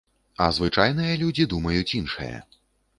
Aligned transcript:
А 0.45 0.47
звычайныя 0.57 1.13
людзі 1.25 1.49
думаюць 1.55 1.87
іншае. 2.03 2.35